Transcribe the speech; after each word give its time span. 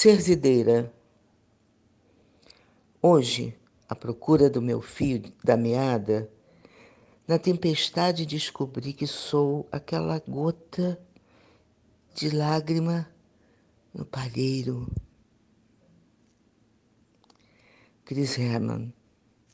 Serzideira. 0.00 0.94
Hoje, 3.02 3.58
à 3.88 3.96
procura 3.96 4.48
do 4.48 4.62
meu 4.62 4.80
fio 4.80 5.20
da 5.42 5.56
meada, 5.56 6.30
na 7.26 7.36
tempestade 7.36 8.24
descobri 8.24 8.92
que 8.92 9.08
sou 9.08 9.66
aquela 9.72 10.20
gota 10.20 10.96
de 12.14 12.30
lágrima 12.30 13.10
no 13.92 14.04
palheiro. 14.04 14.86
Chris 18.04 18.38
Herman. 18.38 18.94